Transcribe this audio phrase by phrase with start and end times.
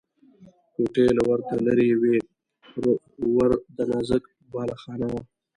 [0.73, 2.17] کوټې له ورته لرې وې،
[2.73, 2.85] پر
[3.35, 5.21] ور د نازک بالاخانه وه.